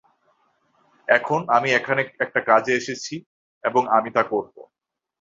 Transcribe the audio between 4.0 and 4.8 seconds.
তা করবো।